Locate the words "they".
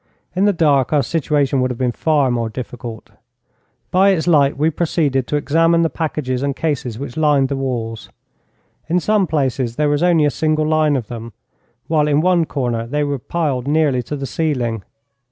12.87-13.03